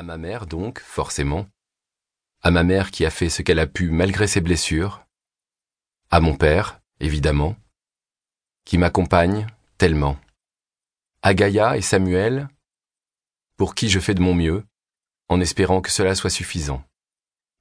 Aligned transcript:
À 0.00 0.02
ma 0.02 0.16
mère 0.16 0.46
donc, 0.46 0.80
forcément. 0.80 1.46
À 2.40 2.50
ma 2.50 2.62
mère 2.62 2.90
qui 2.90 3.04
a 3.04 3.10
fait 3.10 3.28
ce 3.28 3.42
qu'elle 3.42 3.58
a 3.58 3.66
pu 3.66 3.90
malgré 3.90 4.26
ses 4.26 4.40
blessures. 4.40 5.04
À 6.08 6.20
mon 6.20 6.38
père, 6.38 6.80
évidemment. 7.00 7.54
Qui 8.64 8.78
m'accompagne 8.78 9.46
tellement. 9.76 10.18
À 11.20 11.34
Gaïa 11.34 11.76
et 11.76 11.82
Samuel, 11.82 12.48
pour 13.58 13.74
qui 13.74 13.90
je 13.90 14.00
fais 14.00 14.14
de 14.14 14.22
mon 14.22 14.32
mieux, 14.32 14.64
en 15.28 15.38
espérant 15.38 15.82
que 15.82 15.90
cela 15.90 16.14
soit 16.14 16.30
suffisant. 16.30 16.82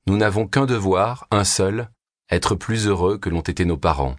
Nous 0.07 0.15
n'avons 0.15 0.47
qu'un 0.47 0.65
devoir, 0.65 1.27
un 1.31 1.43
seul, 1.43 1.89
être 2.29 2.55
plus 2.55 2.87
heureux 2.87 3.17
que 3.17 3.29
l'ont 3.29 3.41
été 3.41 3.65
nos 3.65 3.75
parents. 3.75 4.15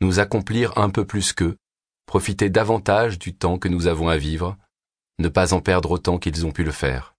Nous 0.00 0.18
accomplir 0.18 0.76
un 0.76 0.90
peu 0.90 1.06
plus 1.06 1.32
qu'eux, 1.32 1.56
profiter 2.04 2.50
davantage 2.50 3.16
du 3.16 3.32
temps 3.32 3.60
que 3.60 3.68
nous 3.68 3.86
avons 3.86 4.08
à 4.08 4.16
vivre, 4.16 4.56
ne 5.20 5.28
pas 5.28 5.54
en 5.54 5.60
perdre 5.60 5.92
autant 5.92 6.18
qu'ils 6.18 6.44
ont 6.44 6.50
pu 6.50 6.64
le 6.64 6.72
faire, 6.72 7.14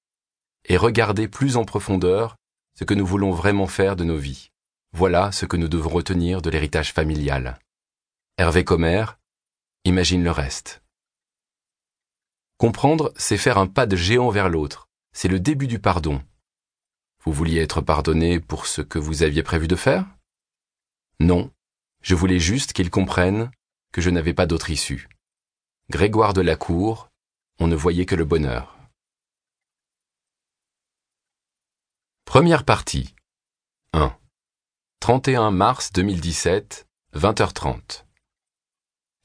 et 0.70 0.78
regarder 0.78 1.28
plus 1.28 1.58
en 1.58 1.66
profondeur 1.66 2.38
ce 2.78 2.86
que 2.86 2.94
nous 2.94 3.06
voulons 3.06 3.32
vraiment 3.32 3.68
faire 3.68 3.96
de 3.96 4.06
nos 4.06 4.18
vies. 4.18 4.52
Voilà 4.94 5.32
ce 5.32 5.46
que 5.46 5.58
nous 5.58 5.68
devons 5.68 5.90
retenir 5.90 6.42
de 6.42 6.50
l'héritage 6.50 6.94
familial. 6.94 7.60
Hervé 8.38 8.64
Commère, 8.64 9.20
imagine 9.84 10.24
le 10.24 10.32
reste. 10.32 10.82
Comprendre, 12.58 13.12
c'est 13.18 13.38
faire 13.38 13.58
un 13.58 13.68
pas 13.68 13.86
de 13.86 13.96
géant 13.96 14.30
vers 14.30 14.50
l'autre. 14.50 14.88
C'est 15.14 15.28
le 15.28 15.40
début 15.40 15.68
du 15.68 15.80
pardon. 15.80 16.22
Vous 17.24 17.34
vouliez 17.34 17.60
être 17.60 17.82
pardonné 17.82 18.40
pour 18.40 18.66
ce 18.66 18.82
que 18.82 19.00
vous 19.00 19.24
aviez 19.24 19.44
prévu 19.44 19.68
de 19.68 19.76
faire? 19.76 20.06
Non, 21.20 21.52
je 22.02 22.16
voulais 22.16 22.40
juste 22.40 22.74
qu'ils 22.74 22.90
comprennent 22.90 23.52
que 23.92 24.02
je 24.02 24.10
n'avais 24.10 24.34
pas 24.34 24.46
d'autre 24.46 24.70
issue. 24.70 25.10
Grégoire 25.90 26.34
de 26.34 26.42
la 26.42 26.56
Cour, 26.56 27.10
on 27.60 27.68
ne 27.68 27.76
voyait 27.76 28.06
que 28.06 28.16
le 28.16 28.26
bonheur. 28.26 28.79
Première 32.30 32.64
partie. 32.64 33.16
1. 33.94 34.16
31 35.00 35.50
mars 35.50 35.92
2017, 35.94 36.88
20h30. 37.16 38.06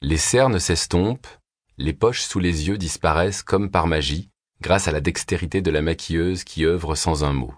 Les 0.00 0.16
cernes 0.16 0.58
s'estompent, 0.58 1.28
les 1.76 1.92
poches 1.92 2.22
sous 2.22 2.38
les 2.38 2.66
yeux 2.66 2.78
disparaissent 2.78 3.42
comme 3.42 3.70
par 3.70 3.86
magie, 3.88 4.30
grâce 4.62 4.88
à 4.88 4.90
la 4.90 5.02
dextérité 5.02 5.60
de 5.60 5.70
la 5.70 5.82
maquilleuse 5.82 6.44
qui 6.44 6.64
œuvre 6.64 6.94
sans 6.94 7.24
un 7.24 7.34
mot. 7.34 7.54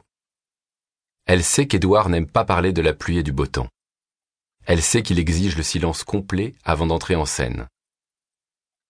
Elle 1.27 1.45
sait 1.45 1.69
qu'Édouard 1.69 2.09
n'aime 2.09 2.29
pas 2.29 2.45
parler 2.45 2.73
de 2.73 2.83
la 2.83 2.93
pluie 2.93 3.19
et 3.19 3.23
du 3.23 3.33
beau 3.33 3.47
temps. 3.47 3.69
Elle 4.65 4.83
sait 4.83 5.05
qu'il 5.05 5.21
exige 5.21 5.57
le 5.57 5.63
silence 5.63 6.03
complet 6.03 6.57
avant 6.65 6.89
d'entrer 6.89 7.15
en 7.15 7.25
scène. 7.25 7.69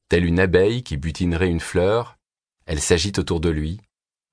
Telle 0.08 0.24
une 0.24 0.40
abeille 0.40 0.82
qui 0.82 0.96
butinerait 0.96 1.50
une 1.50 1.60
fleur, 1.60 2.16
elle 2.64 2.80
s'agite 2.80 3.18
autour 3.18 3.40
de 3.40 3.50
lui, 3.50 3.78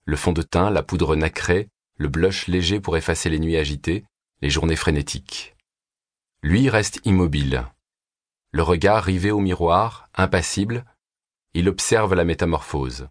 le 0.05 0.15
fond 0.15 0.31
de 0.31 0.41
teint, 0.41 0.69
la 0.69 0.83
poudre 0.83 1.17
nacrée, 1.17 1.67
le 1.95 2.07
blush 2.07 2.47
léger 2.47 2.79
pour 2.79 2.97
effacer 2.97 3.29
les 3.29 3.39
nuits 3.39 3.57
agitées, 3.57 4.05
les 4.41 4.49
journées 4.49 4.75
frénétiques. 4.75 5.55
Lui 6.41 6.69
reste 6.69 6.99
immobile. 7.05 7.65
Le 8.51 8.63
regard 8.63 9.03
rivé 9.03 9.31
au 9.31 9.39
miroir, 9.39 10.09
impassible, 10.13 10.85
il 11.53 11.69
observe 11.69 12.13
la 12.13 12.25
métamorphose. 12.25 13.07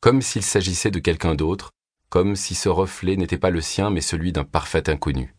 Comme 0.00 0.22
s'il 0.22 0.42
s'agissait 0.42 0.90
de 0.90 0.98
quelqu'un 0.98 1.34
d'autre, 1.34 1.72
comme 2.08 2.36
si 2.36 2.54
ce 2.54 2.68
reflet 2.68 3.16
n'était 3.16 3.38
pas 3.38 3.50
le 3.50 3.60
sien 3.60 3.90
mais 3.90 4.00
celui 4.00 4.32
d'un 4.32 4.44
parfait 4.44 4.90
inconnu. 4.90 5.34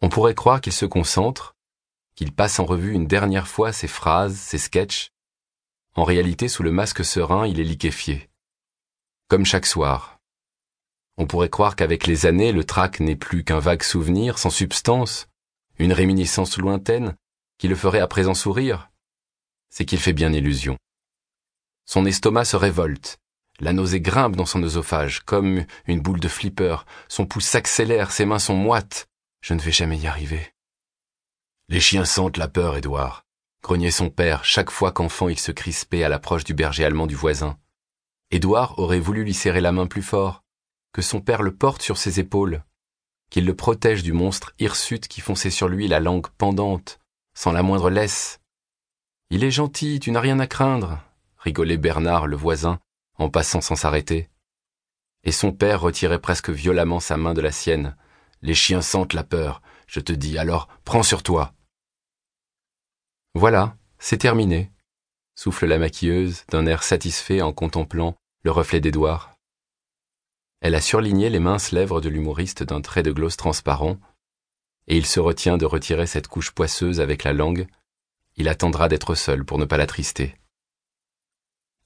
On 0.00 0.08
pourrait 0.08 0.34
croire 0.34 0.60
qu'il 0.60 0.72
se 0.72 0.84
concentre, 0.84 1.54
qu'il 2.14 2.32
passe 2.34 2.58
en 2.58 2.64
revue 2.64 2.92
une 2.92 3.06
dernière 3.06 3.48
fois 3.48 3.72
ses 3.72 3.88
phrases, 3.88 4.36
ses 4.36 4.58
sketchs. 4.58 5.10
En 5.94 6.04
réalité, 6.04 6.48
sous 6.48 6.62
le 6.62 6.72
masque 6.72 7.04
serein, 7.04 7.46
il 7.46 7.60
est 7.60 7.64
liquéfié. 7.64 8.28
Comme 9.32 9.46
chaque 9.46 9.64
soir. 9.64 10.20
On 11.16 11.26
pourrait 11.26 11.48
croire 11.48 11.74
qu'avec 11.74 12.06
les 12.06 12.26
années, 12.26 12.52
le 12.52 12.64
trac 12.64 13.00
n'est 13.00 13.16
plus 13.16 13.44
qu'un 13.44 13.60
vague 13.60 13.82
souvenir 13.82 14.36
sans 14.38 14.50
substance, 14.50 15.26
une 15.78 15.94
réminiscence 15.94 16.58
lointaine, 16.58 17.16
qui 17.56 17.66
le 17.66 17.74
ferait 17.74 18.00
à 18.00 18.06
présent 18.06 18.34
sourire. 18.34 18.90
C'est 19.70 19.86
qu'il 19.86 20.00
fait 20.00 20.12
bien 20.12 20.34
illusion. 20.34 20.76
Son 21.86 22.04
estomac 22.04 22.44
se 22.44 22.56
révolte. 22.56 23.20
La 23.58 23.72
nausée 23.72 24.02
grimpe 24.02 24.36
dans 24.36 24.44
son 24.44 24.62
œsophage, 24.62 25.20
comme 25.20 25.64
une 25.86 26.02
boule 26.02 26.20
de 26.20 26.28
flipper. 26.28 26.84
Son 27.08 27.24
pouce 27.24 27.46
s'accélère, 27.46 28.12
ses 28.12 28.26
mains 28.26 28.38
sont 28.38 28.54
moites. 28.54 29.06
Je 29.40 29.54
ne 29.54 29.60
vais 29.60 29.72
jamais 29.72 29.96
y 29.96 30.06
arriver. 30.06 30.52
Les 31.70 31.80
chiens 31.80 32.04
sentent 32.04 32.36
la 32.36 32.48
peur, 32.48 32.76
Édouard, 32.76 33.24
grognait 33.62 33.90
son 33.90 34.10
père 34.10 34.44
chaque 34.44 34.70
fois 34.70 34.92
qu'enfant 34.92 35.30
il 35.30 35.38
se 35.38 35.52
crispait 35.52 36.04
à 36.04 36.10
l'approche 36.10 36.44
du 36.44 36.52
berger 36.52 36.84
allemand 36.84 37.06
du 37.06 37.14
voisin. 37.14 37.56
Édouard 38.32 38.78
aurait 38.78 38.98
voulu 38.98 39.24
lui 39.24 39.34
serrer 39.34 39.60
la 39.60 39.72
main 39.72 39.86
plus 39.86 40.02
fort, 40.02 40.42
que 40.94 41.02
son 41.02 41.20
père 41.20 41.42
le 41.42 41.54
porte 41.54 41.82
sur 41.82 41.98
ses 41.98 42.18
épaules, 42.18 42.64
qu'il 43.28 43.44
le 43.44 43.54
protège 43.54 44.02
du 44.02 44.14
monstre 44.14 44.54
hirsute 44.58 45.06
qui 45.06 45.20
fonçait 45.20 45.50
sur 45.50 45.68
lui 45.68 45.86
la 45.86 46.00
langue 46.00 46.28
pendante, 46.38 46.98
sans 47.34 47.52
la 47.52 47.62
moindre 47.62 47.90
laisse. 47.90 48.40
Il 49.28 49.44
est 49.44 49.50
gentil, 49.50 50.00
tu 50.00 50.10
n'as 50.10 50.20
rien 50.20 50.40
à 50.40 50.46
craindre, 50.46 50.98
rigolait 51.36 51.76
Bernard 51.76 52.26
le 52.26 52.36
voisin, 52.36 52.80
en 53.18 53.28
passant 53.28 53.60
sans 53.60 53.76
s'arrêter. 53.76 54.30
Et 55.24 55.32
son 55.32 55.52
père 55.52 55.82
retirait 55.82 56.18
presque 56.18 56.48
violemment 56.48 57.00
sa 57.00 57.18
main 57.18 57.34
de 57.34 57.42
la 57.42 57.52
sienne, 57.52 57.96
les 58.40 58.54
chiens 58.54 58.82
sentent 58.82 59.12
la 59.12 59.24
peur. 59.24 59.60
Je 59.86 60.00
te 60.00 60.12
dis, 60.12 60.38
alors 60.38 60.68
prends 60.84 61.02
sur 61.02 61.22
toi. 61.22 61.52
Voilà, 63.34 63.76
c'est 63.98 64.16
terminé, 64.16 64.72
souffle 65.34 65.66
la 65.66 65.78
maquilleuse 65.78 66.44
d'un 66.48 66.64
air 66.64 66.82
satisfait 66.82 67.42
en 67.42 67.52
contemplant 67.52 68.16
le 68.44 68.50
reflet 68.50 68.80
d'Édouard. 68.80 69.36
Elle 70.60 70.74
a 70.74 70.80
surligné 70.80 71.30
les 71.30 71.38
minces 71.38 71.70
lèvres 71.70 72.00
de 72.00 72.08
l'humoriste 72.08 72.62
d'un 72.62 72.80
trait 72.80 73.02
de 73.02 73.12
gloss 73.12 73.36
transparent, 73.36 73.98
et 74.88 74.96
il 74.96 75.06
se 75.06 75.20
retient 75.20 75.58
de 75.58 75.64
retirer 75.64 76.06
cette 76.06 76.26
couche 76.26 76.50
poisseuse 76.50 77.00
avec 77.00 77.22
la 77.22 77.32
langue. 77.32 77.66
Il 78.36 78.48
attendra 78.48 78.88
d'être 78.88 79.14
seul 79.14 79.44
pour 79.44 79.58
ne 79.58 79.64
pas 79.64 79.76
l'attrister. 79.76 80.36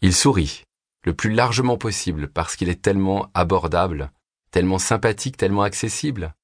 Il 0.01 0.15
sourit, 0.15 0.65
le 1.05 1.15
plus 1.15 1.33
largement 1.33 1.77
possible, 1.77 2.29
parce 2.29 2.57
qu'il 2.57 2.69
est 2.69 2.83
tellement 2.83 3.31
abordable, 3.35 4.11
tellement 4.51 4.79
sympathique, 4.79 5.37
tellement 5.37 5.63
accessible. 5.63 6.35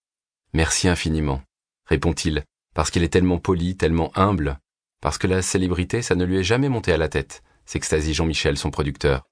Merci 0.52 0.88
infiniment, 0.88 1.42
répond-il, 1.86 2.44
parce 2.74 2.90
qu'il 2.90 3.02
est 3.02 3.12
tellement 3.12 3.38
poli, 3.38 3.76
tellement 3.76 4.10
humble, 4.16 4.58
parce 5.00 5.16
que 5.16 5.26
la 5.26 5.40
célébrité, 5.40 6.02
ça 6.02 6.14
ne 6.14 6.24
lui 6.24 6.38
est 6.38 6.44
jamais 6.44 6.68
monté 6.68 6.92
à 6.92 6.98
la 6.98 7.08
tête, 7.08 7.42
s'extasie 7.64 8.14
Jean-Michel, 8.14 8.58
son 8.58 8.70
producteur. 8.70 9.24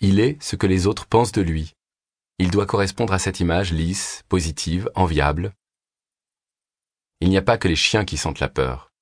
Il 0.00 0.20
est 0.20 0.40
ce 0.40 0.54
que 0.54 0.66
les 0.66 0.86
autres 0.86 1.06
pensent 1.06 1.32
de 1.32 1.42
lui. 1.42 1.74
Il 2.38 2.50
doit 2.50 2.66
correspondre 2.66 3.12
à 3.12 3.18
cette 3.18 3.40
image 3.40 3.72
lisse, 3.72 4.22
positive, 4.28 4.90
enviable. 4.94 5.52
Il 7.20 7.30
n'y 7.30 7.36
a 7.36 7.42
pas 7.42 7.58
que 7.58 7.66
les 7.66 7.76
chiens 7.76 8.04
qui 8.04 8.16
sentent 8.16 8.38
la 8.38 8.48
peur. 8.48 8.92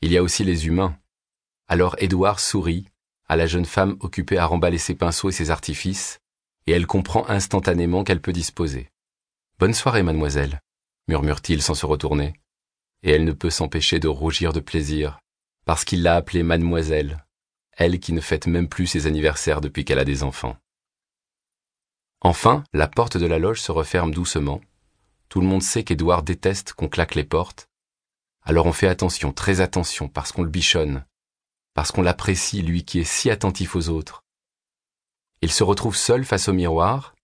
Il 0.00 0.12
y 0.12 0.16
a 0.16 0.22
aussi 0.22 0.44
les 0.44 0.66
humains. 0.66 0.96
Alors 1.66 1.96
Édouard 1.98 2.38
sourit 2.38 2.86
à 3.26 3.36
la 3.36 3.46
jeune 3.46 3.64
femme 3.64 3.96
occupée 4.00 4.38
à 4.38 4.46
remballer 4.46 4.78
ses 4.78 4.94
pinceaux 4.94 5.30
et 5.30 5.32
ses 5.32 5.50
artifices, 5.50 6.20
et 6.66 6.72
elle 6.72 6.86
comprend 6.86 7.28
instantanément 7.28 8.04
qu'elle 8.04 8.20
peut 8.20 8.32
disposer. 8.32 8.90
Bonne 9.58 9.74
soirée, 9.74 10.02
mademoiselle, 10.02 10.60
murmure-t-il 11.08 11.62
sans 11.62 11.74
se 11.74 11.86
retourner. 11.86 12.34
Et 13.02 13.10
elle 13.10 13.24
ne 13.24 13.32
peut 13.32 13.50
s'empêcher 13.50 13.98
de 13.98 14.08
rougir 14.08 14.52
de 14.52 14.60
plaisir, 14.60 15.18
parce 15.64 15.84
qu'il 15.84 16.02
l'a 16.02 16.16
appelée 16.16 16.42
mademoiselle, 16.42 17.23
elle 17.76 18.00
qui 18.00 18.12
ne 18.12 18.20
fête 18.20 18.46
même 18.46 18.68
plus 18.68 18.86
ses 18.86 19.06
anniversaires 19.06 19.60
depuis 19.60 19.84
qu'elle 19.84 19.98
a 19.98 20.04
des 20.04 20.22
enfants. 20.22 20.56
Enfin, 22.20 22.64
la 22.72 22.88
porte 22.88 23.16
de 23.16 23.26
la 23.26 23.38
loge 23.38 23.60
se 23.60 23.72
referme 23.72 24.12
doucement. 24.12 24.60
Tout 25.28 25.40
le 25.40 25.46
monde 25.46 25.62
sait 25.62 25.84
qu'Édouard 25.84 26.22
déteste 26.22 26.72
qu'on 26.72 26.88
claque 26.88 27.14
les 27.14 27.24
portes. 27.24 27.68
Alors 28.42 28.66
on 28.66 28.72
fait 28.72 28.88
attention, 28.88 29.32
très 29.32 29.60
attention, 29.60 30.08
parce 30.08 30.32
qu'on 30.32 30.42
le 30.42 30.50
bichonne, 30.50 31.04
parce 31.74 31.92
qu'on 31.92 32.02
l'apprécie, 32.02 32.62
lui 32.62 32.84
qui 32.84 33.00
est 33.00 33.04
si 33.04 33.30
attentif 33.30 33.76
aux 33.76 33.88
autres. 33.88 34.22
Il 35.42 35.50
se 35.50 35.64
retrouve 35.64 35.96
seul 35.96 36.24
face 36.24 36.48
au 36.48 36.52
miroir, 36.52 37.14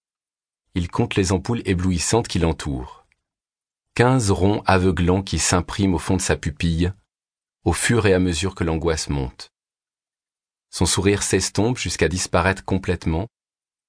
il 0.75 0.89
compte 0.89 1.17
les 1.17 1.33
ampoules 1.33 1.63
éblouissantes 1.65 2.29
qui 2.29 2.39
l'entourent. 2.39 3.07
Quinze 3.95 4.31
ronds 4.31 4.63
aveuglants 4.67 5.23
qui 5.23 5.39
s'impriment 5.39 5.95
au 5.95 5.99
fond 5.99 6.17
de 6.17 6.23
sa 6.23 6.37
pupille, 6.37 6.93
au 7.65 7.73
fur 7.73 8.07
et 8.07 8.15
à 8.15 8.19
mesure 8.19 8.55
que 8.55 8.65
l'angoisse 8.65 9.09
monte. 9.09 9.51
Son 10.71 10.87
sourire 10.87 11.23
s'estompe 11.23 11.79
jusqu'à 11.79 12.09
disparaître 12.09 12.65
complètement, 12.65 13.27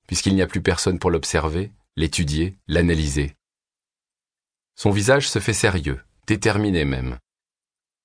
puisqu'il 0.07 0.35
n'y 0.35 0.41
a 0.41 0.47
plus 0.47 0.61
personne 0.61 0.99
pour 0.99 1.11
l'observer, 1.11 1.71
l'étudier, 1.95 2.57
l'analyser. 2.67 3.35
Son 4.75 4.91
visage 4.91 5.29
se 5.29 5.39
fait 5.39 5.53
sérieux, 5.53 6.01
déterminé 6.27 6.85
même. 6.85 7.17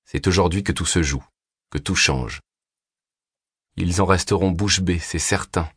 C'est 0.05 0.27
aujourd'hui 0.27 0.63
que 0.63 0.71
tout 0.71 0.85
se 0.85 1.01
joue, 1.01 1.25
que 1.71 1.77
tout 1.77 1.95
change. 1.95 2.41
Ils 3.75 4.01
en 4.01 4.05
resteront 4.05 4.51
bouche 4.51 4.81
bée, 4.81 4.99
c'est 4.99 5.19
certain, 5.19 5.69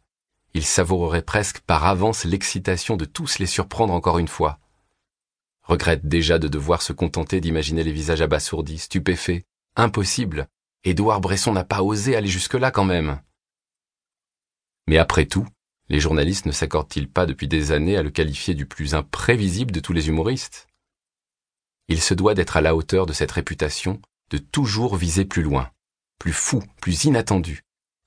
il 0.53 0.64
savourerait 0.64 1.23
presque 1.23 1.61
par 1.61 1.87
avance 1.87 2.25
l'excitation 2.25 2.96
de 2.96 3.05
tous 3.05 3.38
les 3.38 3.46
surprendre 3.46 3.93
encore 3.93 4.19
une 4.19 4.29
fois. 4.29 4.58
Regrette 5.62 6.06
déjà 6.06 6.41
de 6.41 6.49
devoir 6.49 6.82
se 6.82 6.93
contenter 6.93 7.41
d'imaginer 7.41 7.85
les 7.85 7.93
visages 7.93 8.23
abasourdis, 8.23 8.79
stupéfaits. 8.79 9.44
Impossible. 9.76 10.49
Édouard 10.82 11.21
Bresson 11.21 11.53
n'a 11.53 11.65
pas 11.65 11.82
osé 11.82 12.17
aller 12.17 12.29
jusque-là 12.29 12.71
quand 12.71 12.85
même. 12.85 13.21
Mais 14.87 14.97
après 14.97 15.27
tout, 15.27 15.47
les 15.91 16.00
journalistes 16.00 16.47
ne 16.47 16.53
s'accordent-ils 16.53 17.11
pas 17.11 17.27
depuis 17.27 17.49
des 17.49 17.71
années 17.73 17.99
à 17.99 18.03
le 18.03 18.11
qualifier 18.11 18.55
du 18.55 18.65
plus 18.65 18.94
imprévisible 18.94 19.73
de 19.73 19.81
tous 19.81 19.93
les 19.93 20.09
humoristes? 20.09 20.69
Il 21.88 22.00
se 22.00 22.15
doit 22.15 22.35
d'être 22.35 22.56
à 22.56 22.62
la 22.62 22.75
hauteur 22.75 23.05
de 23.05 23.12
cette 23.12 23.32
réputation, 23.32 24.00
de 24.31 24.38
toujours 24.38 24.97
viser 24.97 25.27
plus 25.27 25.43
loin, 25.43 25.71
plus 26.19 26.32
fou, 26.32 26.62
plus 26.81 27.05
inattendu. 27.05 27.62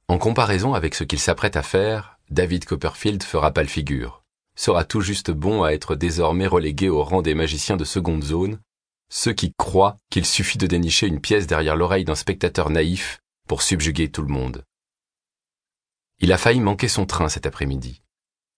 En 0.08 0.18
comparaison 0.18 0.74
avec 0.74 0.96
ce 0.96 1.04
qu'il 1.04 1.20
s'apprête 1.20 1.58
à 1.58 1.64
faire, 1.64 2.18
David 2.32 2.66
Copperfield 2.66 3.22
fera 3.22 3.52
pas 3.52 3.62
le 3.62 3.70
figure, 3.70 4.24
sera 4.56 4.84
tout 4.84 5.02
juste 5.02 5.30
bon 5.30 5.64
à 5.64 5.74
être 5.74 5.96
désormais 5.96 6.48
relégué 6.48 6.90
au 6.90 7.04
rang 7.04 7.22
des 7.22 7.36
magiciens 7.36 7.78
de 7.78 7.86
seconde 7.86 8.24
zone, 8.24 8.60
ceux 9.16 9.34
qui 9.34 9.54
croient 9.54 9.98
qu'il 10.10 10.26
suffit 10.26 10.58
de 10.58 10.66
dénicher 10.66 11.06
une 11.06 11.22
pièce 11.22 11.46
derrière 11.46 11.76
l'oreille 11.76 12.04
d'un 12.04 12.16
spectateur 12.16 12.72
naïf 12.72 13.22
pour 13.48 13.62
subjuguer 13.62 14.10
tout 14.10 14.24
le 14.24 14.28
monde. 14.28 14.66
Il 16.18 16.32
a 16.32 16.40
failli 16.40 16.60
manquer 16.60 16.88
son 16.88 17.06
train 17.06 17.30
cet 17.30 17.46
après-midi. 17.46 18.02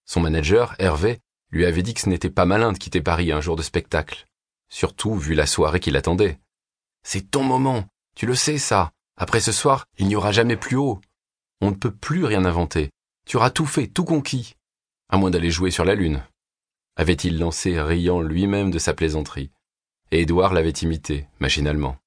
Son 0.05 0.21
manager, 0.21 0.73
Hervé, 0.79 1.19
lui 1.51 1.65
avait 1.65 1.83
dit 1.83 1.93
que 1.93 1.99
ce 1.99 2.07
n'était 2.07 2.29
pas 2.29 2.45
malin 2.45 2.71
de 2.71 2.77
quitter 2.77 3.01
Paris 3.01 3.33
un 3.33 3.41
jour 3.41 3.57
de 3.57 3.63
spectacle, 3.63 4.27
surtout 4.69 5.15
vu 5.15 5.33
la 5.33 5.45
soirée 5.45 5.81
qui 5.81 5.91
l'attendait. 5.91 6.39
C'est 7.03 7.31
ton 7.31 7.43
moment, 7.43 7.83
tu 8.15 8.25
le 8.25 8.33
sais 8.33 8.57
ça. 8.57 8.93
Après 9.17 9.41
ce 9.41 9.51
soir, 9.51 9.85
il 9.97 10.07
n'y 10.07 10.15
aura 10.15 10.31
jamais 10.31 10.55
plus 10.55 10.77
haut. 10.77 11.01
On 11.59 11.71
ne 11.71 11.75
peut 11.75 11.93
plus 11.93 12.23
rien 12.23 12.45
inventer. 12.45 12.91
Tu 13.27 13.35
auras 13.35 13.49
tout 13.49 13.65
fait, 13.65 13.87
tout 13.87 14.05
conquis. 14.05 14.55
À 15.09 15.17
moins 15.17 15.31
d'aller 15.31 15.51
jouer 15.51 15.69
sur 15.69 15.83
la 15.83 15.95
lune. 15.95 16.23
Avait-il 16.95 17.39
lancé 17.39 17.81
riant 17.81 18.21
lui-même 18.21 18.71
de 18.71 18.79
sa 18.79 18.93
plaisanterie. 18.93 19.51
Et 20.11 20.21
Édouard 20.21 20.53
l'avait 20.53 20.69
imité, 20.69 21.27
machinalement. 21.39 21.97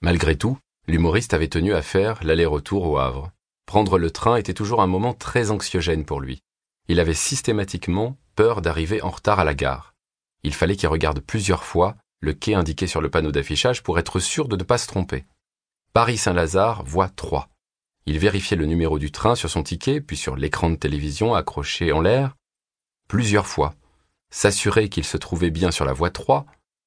Malgré 0.00 0.36
tout, 0.36 0.58
l'humoriste 0.86 1.34
avait 1.34 1.48
tenu 1.48 1.74
à 1.74 1.82
faire 1.82 2.22
l'aller-retour 2.22 2.86
au 2.86 2.98
Havre. 2.98 3.32
Prendre 3.66 3.98
le 3.98 4.10
train 4.10 4.36
était 4.36 4.54
toujours 4.54 4.82
un 4.82 4.86
moment 4.86 5.14
très 5.14 5.50
anxiogène 5.50 6.04
pour 6.04 6.20
lui. 6.20 6.42
Il 6.88 7.00
avait 7.00 7.14
systématiquement 7.14 8.16
peur 8.36 8.60
d'arriver 8.60 9.00
en 9.02 9.10
retard 9.10 9.40
à 9.40 9.44
la 9.44 9.54
gare. 9.54 9.94
Il 10.42 10.52
fallait 10.52 10.76
qu'il 10.76 10.88
regarde 10.88 11.20
plusieurs 11.20 11.64
fois 11.64 11.96
le 12.20 12.34
quai 12.34 12.54
indiqué 12.54 12.86
sur 12.86 13.00
le 13.00 13.10
panneau 13.10 13.32
d'affichage 13.32 13.82
pour 13.82 13.98
être 13.98 14.18
sûr 14.18 14.48
de 14.48 14.56
ne 14.56 14.62
pas 14.62 14.78
se 14.78 14.86
tromper. 14.86 15.24
Paris-Saint-Lazare, 15.92 16.82
voie 16.84 17.08
3. 17.08 17.48
Il 18.06 18.18
vérifiait 18.18 18.56
le 18.56 18.66
numéro 18.66 18.98
du 18.98 19.10
train 19.10 19.34
sur 19.34 19.48
son 19.48 19.62
ticket, 19.62 20.00
puis 20.00 20.16
sur 20.16 20.36
l'écran 20.36 20.68
de 20.68 20.76
télévision 20.76 21.34
accroché 21.34 21.92
en 21.92 22.00
l'air, 22.00 22.34
plusieurs 23.08 23.46
fois. 23.46 23.74
S'assurer 24.30 24.88
qu'il 24.88 25.04
se 25.04 25.16
trouvait 25.16 25.50
bien 25.50 25.70
sur 25.70 25.84
la 25.84 25.92
voie 25.92 26.10
3, 26.10 26.44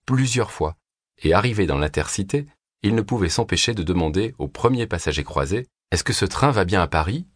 plusieurs 0.08 0.52
fois. 0.52 0.76
Et 1.22 1.34
arrivé 1.34 1.68
dans 1.68 1.78
l'intercité, 1.78 2.48
il 2.82 2.96
ne 2.96 3.02
pouvait 3.04 3.30
s'empêcher 3.30 3.76
de 3.76 3.84
demander 3.84 4.34
au 4.40 4.48
premier 4.48 4.88
passager 4.88 5.24
croisé 5.24 5.68
est-ce 5.92 6.04
que 6.04 6.14
ce 6.14 6.26
train 6.26 6.52
va 6.52 6.66
bien 6.66 6.82
à 6.82 6.88
Paris? 6.88 7.28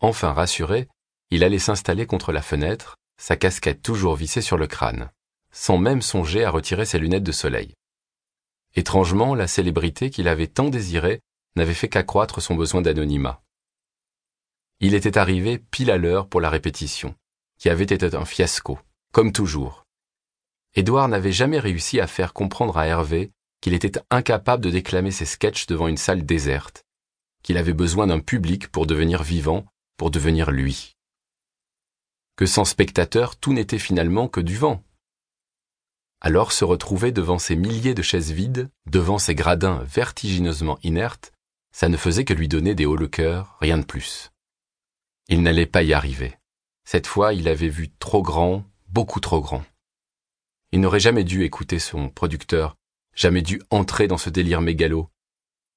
Enfin 0.00 0.32
rassuré, 0.32 0.88
il 1.30 1.44
allait 1.44 1.58
s'installer 1.58 2.06
contre 2.06 2.32
la 2.32 2.42
fenêtre, 2.42 2.96
sa 3.18 3.36
casquette 3.36 3.82
toujours 3.82 4.16
vissée 4.16 4.42
sur 4.42 4.56
le 4.56 4.66
crâne, 4.66 5.10
sans 5.52 5.78
même 5.78 6.02
songer 6.02 6.44
à 6.44 6.50
retirer 6.50 6.84
ses 6.84 6.98
lunettes 6.98 7.22
de 7.22 7.32
soleil. 7.32 7.74
Étrangement, 8.74 9.34
la 9.34 9.46
célébrité 9.46 10.10
qu'il 10.10 10.28
avait 10.28 10.48
tant 10.48 10.68
désirée 10.68 11.20
n'avait 11.54 11.74
fait 11.74 11.88
qu'accroître 11.88 12.42
son 12.42 12.54
besoin 12.54 12.82
d'anonymat. 12.82 13.42
Il 14.80 14.94
était 14.94 15.16
arrivé 15.16 15.58
pile 15.58 15.90
à 15.90 15.96
l'heure 15.96 16.28
pour 16.28 16.40
la 16.40 16.50
répétition, 16.50 17.14
qui 17.58 17.70
avait 17.70 17.84
été 17.84 18.14
un 18.14 18.26
fiasco, 18.26 18.78
comme 19.12 19.32
toujours. 19.32 19.85
Édouard 20.76 21.08
n'avait 21.08 21.32
jamais 21.32 21.58
réussi 21.58 22.00
à 22.00 22.06
faire 22.06 22.34
comprendre 22.34 22.76
à 22.76 22.86
Hervé 22.86 23.32
qu'il 23.62 23.72
était 23.72 23.98
incapable 24.10 24.62
de 24.62 24.70
déclamer 24.70 25.10
ses 25.10 25.24
sketchs 25.24 25.66
devant 25.66 25.88
une 25.88 25.96
salle 25.96 26.26
déserte, 26.26 26.84
qu'il 27.42 27.56
avait 27.56 27.72
besoin 27.72 28.06
d'un 28.06 28.20
public 28.20 28.68
pour 28.68 28.86
devenir 28.86 29.22
vivant, 29.22 29.64
pour 29.96 30.10
devenir 30.10 30.50
lui. 30.50 30.96
Que 32.36 32.44
sans 32.44 32.66
spectateurs, 32.66 33.36
tout 33.36 33.54
n'était 33.54 33.78
finalement 33.78 34.28
que 34.28 34.40
du 34.40 34.56
vent. 34.56 34.84
Alors 36.20 36.52
se 36.52 36.64
retrouver 36.64 37.10
devant 37.10 37.38
ces 37.38 37.56
milliers 37.56 37.94
de 37.94 38.02
chaises 38.02 38.30
vides, 38.30 38.68
devant 38.84 39.18
ces 39.18 39.34
gradins 39.34 39.82
vertigineusement 39.84 40.78
inertes, 40.82 41.32
ça 41.72 41.88
ne 41.88 41.96
faisait 41.96 42.24
que 42.24 42.34
lui 42.34 42.48
donner 42.48 42.74
des 42.74 42.84
hauts 42.84 42.96
le 42.96 43.08
cœur, 43.08 43.56
rien 43.60 43.78
de 43.78 43.84
plus. 43.84 44.30
Il 45.28 45.42
n'allait 45.42 45.66
pas 45.66 45.82
y 45.82 45.94
arriver. 45.94 46.36
Cette 46.84 47.06
fois, 47.06 47.32
il 47.32 47.48
avait 47.48 47.68
vu 47.68 47.90
trop 47.98 48.22
grand, 48.22 48.64
beaucoup 48.88 49.20
trop 49.20 49.40
grand. 49.40 49.64
Il 50.76 50.80
n'aurait 50.80 51.00
jamais 51.00 51.24
dû 51.24 51.42
écouter 51.42 51.78
son 51.78 52.10
producteur, 52.10 52.76
jamais 53.14 53.40
dû 53.40 53.62
entrer 53.70 54.08
dans 54.08 54.18
ce 54.18 54.28
délire 54.28 54.60
mégalo. 54.60 55.08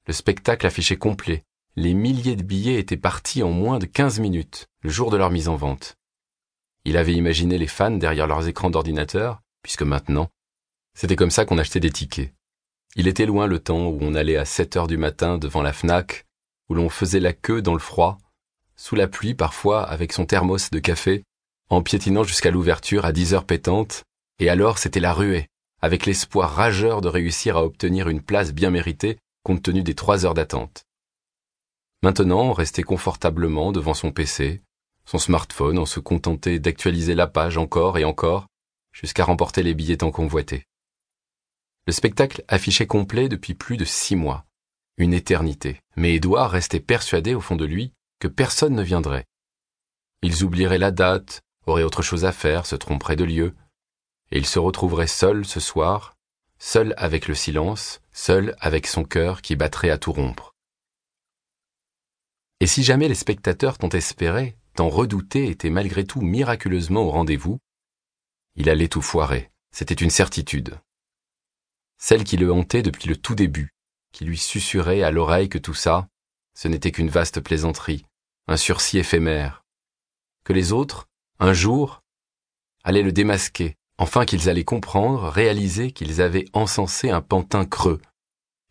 Le 0.07 0.11
spectacle 0.11 0.67
affiché 0.67 0.97
complet, 0.97 1.45
les 1.77 1.93
milliers 1.93 2.35
de 2.35 2.43
billets 2.43 2.81
étaient 2.81 2.97
partis 2.97 3.41
en 3.41 3.49
moins 3.49 3.79
de 3.79 3.85
15 3.85 4.19
minutes, 4.19 4.67
le 4.81 4.89
jour 4.89 5.09
de 5.09 5.15
leur 5.15 5.29
mise 5.29 5.47
en 5.47 5.55
vente. 5.55 5.95
Il 6.83 6.97
avait 6.97 7.13
imaginé 7.13 7.57
les 7.57 7.65
fans 7.65 7.91
derrière 7.91 8.27
leurs 8.27 8.49
écrans 8.49 8.69
d'ordinateur, 8.69 9.41
puisque 9.63 9.83
maintenant, 9.83 10.27
c'était 10.93 11.15
comme 11.15 11.31
ça 11.31 11.45
qu'on 11.45 11.59
achetait 11.59 11.79
des 11.79 11.91
tickets. 11.91 12.33
Il 12.97 13.07
était 13.07 13.25
loin 13.25 13.47
le 13.47 13.59
temps 13.59 13.87
où 13.87 13.99
on 14.01 14.15
allait 14.15 14.35
à 14.35 14.43
7 14.43 14.75
heures 14.75 14.87
du 14.87 14.97
matin 14.97 15.37
devant 15.37 15.61
la 15.61 15.71
FNAC, 15.71 16.25
où 16.67 16.73
l'on 16.73 16.89
faisait 16.89 17.21
la 17.21 17.31
queue 17.31 17.61
dans 17.61 17.71
le 17.71 17.79
froid, 17.79 18.17
sous 18.75 18.95
la 18.95 19.07
pluie 19.07 19.33
parfois 19.33 19.81
avec 19.81 20.11
son 20.11 20.25
thermos 20.25 20.71
de 20.71 20.79
café, 20.79 21.23
en 21.69 21.81
piétinant 21.83 22.25
jusqu'à 22.25 22.51
l'ouverture 22.51 23.05
à 23.05 23.13
10 23.13 23.33
heures 23.33 23.45
pétantes, 23.45 24.03
et 24.39 24.49
alors 24.49 24.77
c'était 24.77 24.99
la 24.99 25.13
ruée, 25.13 25.47
avec 25.81 26.05
l'espoir 26.05 26.53
rageur 26.53 27.01
de 27.01 27.07
réussir 27.07 27.57
à 27.57 27.63
obtenir 27.63 28.09
une 28.09 28.21
place 28.21 28.53
bien 28.53 28.69
méritée 28.69 29.17
compte 29.43 29.63
tenu 29.63 29.83
des 29.83 29.95
trois 29.95 30.25
heures 30.25 30.33
d'attente. 30.33 30.83
Maintenant, 32.01 32.53
rester 32.53 32.83
confortablement 32.83 33.71
devant 33.71 33.93
son 33.93 34.11
PC, 34.11 34.61
son 35.05 35.17
smartphone, 35.17 35.77
en 35.77 35.85
se 35.85 35.99
contentait 35.99 36.59
d'actualiser 36.59 37.15
la 37.15 37.27
page 37.27 37.57
encore 37.57 37.97
et 37.97 38.05
encore, 38.05 38.47
jusqu'à 38.93 39.25
remporter 39.25 39.63
les 39.63 39.73
billets 39.73 39.97
tant 39.97 40.11
convoités. 40.11 40.65
Le 41.87 41.93
spectacle 41.93 42.43
affichait 42.47 42.87
complet 42.87 43.29
depuis 43.29 43.53
plus 43.53 43.77
de 43.77 43.85
six 43.85 44.15
mois, 44.15 44.45
une 44.97 45.13
éternité, 45.13 45.81
mais 45.95 46.13
Édouard 46.13 46.51
restait 46.51 46.79
persuadé 46.79 47.33
au 47.33 47.41
fond 47.41 47.55
de 47.55 47.65
lui 47.65 47.93
que 48.19 48.27
personne 48.27 48.75
ne 48.75 48.83
viendrait. 48.83 49.25
Ils 50.21 50.43
oublieraient 50.43 50.77
la 50.77 50.91
date, 50.91 51.41
auraient 51.65 51.83
autre 51.83 52.01
chose 52.01 52.25
à 52.25 52.31
faire, 52.31 52.65
se 52.65 52.75
tromperaient 52.75 53.15
de 53.15 53.23
lieu, 53.23 53.55
et 54.31 54.37
il 54.37 54.45
se 54.45 54.59
retrouverait 54.59 55.07
seul 55.07 55.45
ce 55.45 55.59
soir, 55.59 56.15
seul 56.59 56.93
avec 56.97 57.27
le 57.27 57.35
silence, 57.35 58.01
seul 58.11 58.55
avec 58.59 58.85
son 58.87 59.03
cœur 59.03 59.41
qui 59.41 59.55
battrait 59.55 59.89
à 59.89 59.97
tout 59.97 60.11
rompre. 60.11 60.55
Et 62.59 62.67
si 62.67 62.83
jamais 62.83 63.07
les 63.07 63.15
spectateurs 63.15 63.77
tant 63.77 63.89
espéré, 63.89 64.57
tant 64.75 64.89
redouté 64.89 65.49
étaient 65.49 65.69
malgré 65.69 66.05
tout 66.05 66.21
miraculeusement 66.21 67.01
au 67.01 67.09
rendez-vous, 67.09 67.59
il 68.55 68.69
allait 68.69 68.89
tout 68.89 69.01
foirer, 69.01 69.51
c'était 69.71 69.93
une 69.93 70.09
certitude. 70.09 70.77
Celle 71.97 72.23
qui 72.23 72.37
le 72.37 72.51
hantait 72.51 72.81
depuis 72.81 73.07
le 73.07 73.15
tout 73.15 73.35
début, 73.35 73.73
qui 74.11 74.25
lui 74.25 74.37
susurrait 74.37 75.03
à 75.03 75.11
l'oreille 75.11 75.49
que 75.49 75.57
tout 75.57 75.73
ça, 75.73 76.07
ce 76.53 76.67
n'était 76.67 76.91
qu'une 76.91 77.09
vaste 77.09 77.39
plaisanterie, 77.39 78.05
un 78.47 78.57
sursis 78.57 78.97
éphémère, 78.97 79.63
que 80.43 80.53
les 80.53 80.73
autres, 80.73 81.07
un 81.39 81.53
jour, 81.53 82.03
allaient 82.83 83.03
le 83.03 83.11
démasquer, 83.11 83.77
enfin 83.99 84.25
qu'ils 84.25 84.49
allaient 84.49 84.63
comprendre, 84.63 85.27
réaliser 85.27 85.91
qu'ils 85.91 86.21
avaient 86.21 86.45
encensé 86.53 87.09
un 87.09 87.21
pantin 87.21 87.65
creux, 87.65 88.01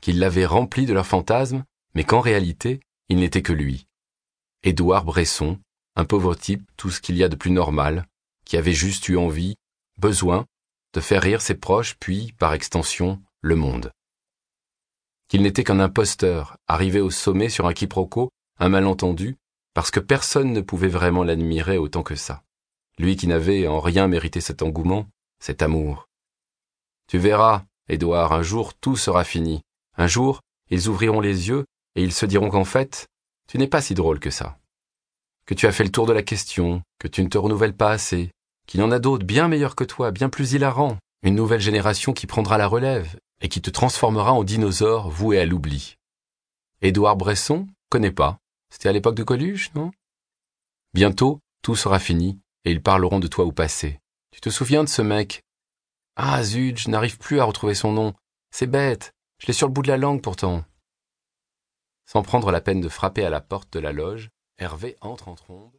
qu'ils 0.01 0.19
l'avaient 0.19 0.47
rempli 0.47 0.87
de 0.87 0.95
leurs 0.95 1.07
fantasmes, 1.07 1.65
mais 1.95 2.03
qu'en 2.03 2.21
réalité, 2.21 2.81
il 3.11 3.19
n'était 3.19 3.43
que 3.43 3.53
lui. 3.53 3.87
Édouard 4.63 5.05
Bresson, 5.05 5.59
un 5.97 6.07
pauvre 6.07 6.35
type, 6.35 6.63
tout 6.79 6.91
ce 6.91 7.01
qu'il 7.01 7.17
y 7.17 7.23
a 7.23 7.29
de 7.29 7.37
plus 7.37 7.51
normal, 7.51 8.07
qui 8.47 8.57
avait 8.57 8.73
juste 8.73 9.07
eu 9.11 9.19
envie, 9.19 9.57
besoin, 9.99 10.47
de 10.95 11.01
faire 11.01 11.23
rire 11.23 11.43
ses 11.43 11.55
proches, 11.55 11.97
puis, 12.01 12.33
par 12.39 12.55
extension, 12.55 13.21
le 13.43 13.55
monde. 13.55 13.93
Qu'il 15.29 15.43
n'était 15.43 15.63
qu'un 15.63 15.79
imposteur, 15.79 16.57
arrivé 16.67 17.01
au 17.01 17.11
sommet 17.11 17.51
sur 17.51 17.67
un 17.67 17.75
quiproquo, 17.75 18.31
un 18.59 18.71
malentendu, 18.71 19.37
parce 19.75 19.91
que 19.91 20.01
personne 20.01 20.55
ne 20.55 20.63
pouvait 20.63 20.89
vraiment 20.89 21.23
l'admirer 21.23 21.77
autant 21.77 22.03
que 22.03 22.17
ça. 22.17 22.43
Lui 22.99 23.17
qui 23.17 23.27
n'avait 23.27 23.69
en 23.69 23.81
rien 23.81 24.09
mérité 24.09 24.41
cet 24.41 24.63
engouement, 24.63 25.07
cet 25.41 25.63
amour. 25.63 26.09
Tu 27.07 27.19
verras, 27.19 27.65
Édouard, 27.89 28.33
un 28.33 28.43
jour 28.43 28.75
tout 28.75 28.97
sera 28.97 29.25
fini. 29.25 29.63
Un 29.97 30.07
jour, 30.07 30.41
ils 30.71 30.89
ouvriront 30.89 31.21
les 31.21 31.49
yeux 31.49 31.65
et 31.95 32.03
ils 32.03 32.13
se 32.13 32.27
diront 32.27 32.51
qu'en 32.51 32.65
fait, 32.65 33.07
tu 33.49 33.59
n'es 33.59 33.67
pas 33.67 33.81
si 33.81 33.95
drôle 33.95 34.21
que 34.21 34.31
ça. 34.31 34.59
Que 35.47 35.55
tu 35.55 35.67
as 35.67 35.73
fait 35.73 35.85
le 35.85 35.91
tour 35.91 36.07
de 36.07 36.13
la 36.13 36.23
question, 36.23 36.83
que 36.99 37.09
tu 37.09 37.23
ne 37.23 37.29
te 37.29 37.39
renouvelles 37.39 37.77
pas 37.77 37.91
assez, 37.91 38.31
qu'il 38.67 38.81
y 38.81 38.83
en 38.83 38.93
a 38.93 38.99
d'autres 38.99 39.25
bien 39.25 39.49
meilleurs 39.49 39.75
que 39.75 39.85
toi, 39.85 40.11
bien 40.11 40.29
plus 40.29 40.53
hilarants, 40.53 40.99
une 41.23 41.35
nouvelle 41.35 41.61
génération 41.61 42.13
qui 42.13 42.27
prendra 42.27 42.59
la 42.59 42.67
relève 42.67 43.19
et 43.41 43.49
qui 43.49 43.63
te 43.63 43.71
transformera 43.71 44.33
en 44.33 44.45
dinosaure 44.45 45.11
voué 45.11 45.41
à 45.41 45.47
l'oubli. 45.47 45.97
Édouard 46.83 47.17
Bresson, 47.17 47.67
connais 47.89 48.13
pas. 48.13 48.39
C'était 48.71 48.91
à 48.91 48.93
l'époque 48.93 49.15
de 49.17 49.25
Coluche, 49.25 49.73
non? 49.75 49.91
Bientôt, 50.93 51.41
tout 51.63 51.75
sera 51.75 51.99
fini 51.99 52.39
et 52.65 52.71
ils 52.71 52.83
parleront 52.83 53.19
de 53.19 53.27
toi 53.27 53.45
au 53.45 53.53
passé. 53.53 53.99
Tu 54.39 54.43
te 54.43 54.51
souviens 54.51 54.85
de 54.85 54.89
ce 54.89 55.03
mec? 55.03 55.43
Ah 56.15 56.45
zut, 56.45 56.79
je 56.79 56.91
n'arrive 56.91 57.19
plus 57.19 57.41
à 57.41 57.45
retrouver 57.45 57.75
son 57.75 57.91
nom. 57.91 58.15
C'est 58.53 58.69
bête. 58.69 59.13
Je 59.41 59.49
l'ai 59.49 59.53
sur 59.53 59.67
le 59.67 59.73
bout 59.73 59.83
de 59.83 59.89
la 59.89 59.97
langue 59.97 60.23
pourtant. 60.23 60.65
Sans 62.07 62.23
prendre 62.23 62.53
la 62.53 62.61
peine 62.61 62.81
de 62.81 62.89
frapper 62.89 63.25
à 63.25 63.31
la 63.31 63.41
porte 63.41 63.73
de 63.73 63.81
la 63.81 63.91
loge, 63.91 64.31
Hervé 64.57 64.97
entre 65.01 65.27
en 65.27 65.35
trombe. 65.35 65.73